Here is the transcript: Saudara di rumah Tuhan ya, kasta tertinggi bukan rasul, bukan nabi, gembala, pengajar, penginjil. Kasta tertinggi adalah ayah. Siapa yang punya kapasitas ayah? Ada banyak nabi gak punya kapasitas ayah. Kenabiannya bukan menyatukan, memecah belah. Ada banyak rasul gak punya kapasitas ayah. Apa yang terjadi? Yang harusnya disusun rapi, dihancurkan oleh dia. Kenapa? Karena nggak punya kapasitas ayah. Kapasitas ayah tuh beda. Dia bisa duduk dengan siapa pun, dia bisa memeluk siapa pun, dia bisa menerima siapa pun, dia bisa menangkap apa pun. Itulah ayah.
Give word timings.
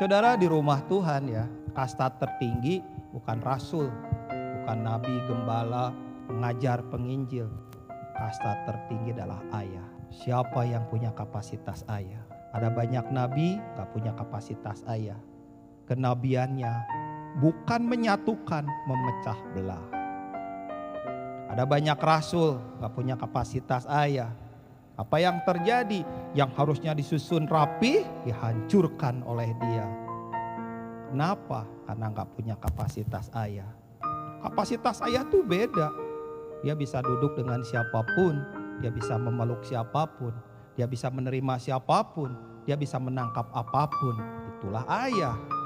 Saudara 0.00 0.32
di 0.32 0.48
rumah 0.48 0.80
Tuhan 0.88 1.28
ya, 1.28 1.44
kasta 1.76 2.08
tertinggi 2.16 2.80
bukan 3.12 3.36
rasul, 3.44 3.92
bukan 4.32 4.80
nabi, 4.80 5.12
gembala, 5.28 5.92
pengajar, 6.24 6.80
penginjil. 6.88 7.44
Kasta 8.16 8.64
tertinggi 8.64 9.12
adalah 9.12 9.44
ayah. 9.60 9.84
Siapa 10.08 10.64
yang 10.64 10.88
punya 10.88 11.12
kapasitas 11.12 11.84
ayah? 11.92 12.24
Ada 12.56 12.72
banyak 12.72 13.12
nabi 13.12 13.60
gak 13.76 13.92
punya 13.92 14.16
kapasitas 14.16 14.80
ayah. 14.88 15.20
Kenabiannya 15.84 16.72
bukan 17.44 17.84
menyatukan, 17.84 18.64
memecah 18.88 19.36
belah. 19.52 19.84
Ada 21.52 21.68
banyak 21.68 22.00
rasul 22.00 22.56
gak 22.80 22.96
punya 22.96 23.20
kapasitas 23.20 23.84
ayah. 23.84 24.32
Apa 25.00 25.16
yang 25.16 25.40
terjadi? 25.48 26.04
Yang 26.36 26.50
harusnya 26.60 26.92
disusun 26.92 27.48
rapi, 27.48 28.04
dihancurkan 28.28 29.24
oleh 29.24 29.48
dia. 29.56 29.88
Kenapa? 31.08 31.64
Karena 31.88 32.12
nggak 32.12 32.28
punya 32.36 32.54
kapasitas 32.60 33.32
ayah. 33.32 33.72
Kapasitas 34.44 35.00
ayah 35.08 35.24
tuh 35.24 35.40
beda. 35.40 35.88
Dia 36.60 36.76
bisa 36.76 37.00
duduk 37.00 37.32
dengan 37.40 37.64
siapa 37.64 38.04
pun, 38.12 38.44
dia 38.84 38.92
bisa 38.92 39.16
memeluk 39.16 39.64
siapa 39.64 40.04
pun, 40.20 40.36
dia 40.76 40.84
bisa 40.84 41.08
menerima 41.08 41.56
siapa 41.56 42.04
pun, 42.12 42.36
dia 42.68 42.76
bisa 42.76 43.00
menangkap 43.00 43.48
apa 43.56 43.88
pun. 43.88 44.16
Itulah 44.60 44.84
ayah. 45.08 45.59